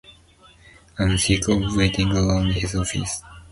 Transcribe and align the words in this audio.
I'm 0.97 1.15
sick 1.19 1.47
of 1.47 1.75
waiting 1.75 2.11
around 2.17 2.53
his 2.53 2.73
office. 2.75 3.21